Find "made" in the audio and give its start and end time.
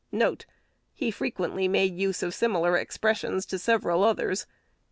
1.67-1.93